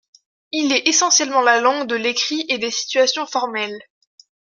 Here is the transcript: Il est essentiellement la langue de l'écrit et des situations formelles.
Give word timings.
Il 0.51 0.73
est 0.73 0.87
essentiellement 0.87 1.41
la 1.41 1.61
langue 1.61 1.85
de 1.85 1.93
l'écrit 1.93 2.43
et 2.49 2.57
des 2.57 2.71
situations 2.71 3.27
formelles. 3.27 3.77